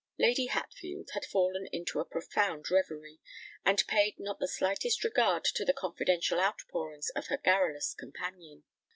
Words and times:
Lady 0.17 0.47
Hatfield 0.47 1.09
had 1.13 1.25
fallen 1.27 1.67
into 1.71 1.99
a 1.99 2.05
profound 2.05 2.71
reverie, 2.71 3.19
and 3.63 3.85
paid 3.85 4.15
not 4.17 4.39
the 4.39 4.47
slightest 4.47 5.03
regard 5.03 5.43
to 5.43 5.63
the 5.63 5.73
confidential 5.73 6.39
outpourings 6.39 7.11
of 7.11 7.27
her 7.27 7.37
garrulous 7.37 7.93
companion. 7.93 8.63